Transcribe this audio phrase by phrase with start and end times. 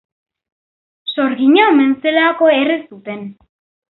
[1.15, 3.23] Sorgina omen zelako erre zuten.